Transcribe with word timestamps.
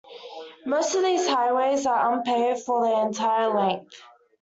Most 0.65 0.95
of 0.95 1.03
these 1.03 1.27
highways 1.27 1.85
are 1.85 2.11
unpaved 2.11 2.61
for 2.63 2.81
their 2.83 3.05
entire 3.05 3.53
length. 3.55 4.01